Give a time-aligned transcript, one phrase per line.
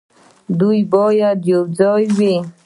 [0.59, 2.35] دوی باید یوځای وي.